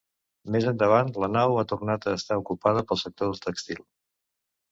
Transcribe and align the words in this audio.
Més 0.53 0.63
endavant 0.69 1.09
la 1.23 1.27
nau 1.33 1.59
ha 1.59 1.65
tornat 1.73 2.07
a 2.11 2.15
estar 2.21 2.37
ocupada 2.43 2.83
pel 2.93 3.01
sector 3.01 3.31
del 3.31 3.43
tèxtil. 3.47 3.85